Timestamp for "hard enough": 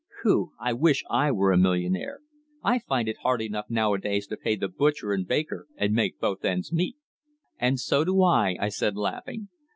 3.21-3.69